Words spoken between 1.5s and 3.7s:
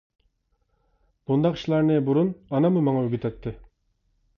ئىشلارنى بۇرۇن ئاناممۇ ماڭا ئۆگىتەتتى.